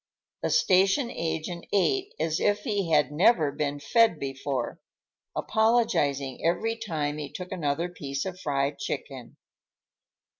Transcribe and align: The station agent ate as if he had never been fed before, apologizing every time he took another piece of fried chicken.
The 0.41 0.49
station 0.49 1.11
agent 1.11 1.67
ate 1.71 2.15
as 2.19 2.39
if 2.39 2.61
he 2.63 2.89
had 2.89 3.11
never 3.11 3.51
been 3.51 3.79
fed 3.79 4.17
before, 4.19 4.79
apologizing 5.35 6.43
every 6.43 6.75
time 6.75 7.19
he 7.19 7.31
took 7.31 7.51
another 7.51 7.87
piece 7.87 8.25
of 8.25 8.39
fried 8.39 8.79
chicken. 8.79 9.37